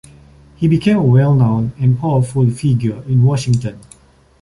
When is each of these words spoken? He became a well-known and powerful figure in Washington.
He 0.55 0.67
became 0.67 0.97
a 0.97 1.03
well-known 1.03 1.73
and 1.79 1.99
powerful 1.99 2.49
figure 2.49 3.03
in 3.03 3.21
Washington. 3.21 3.79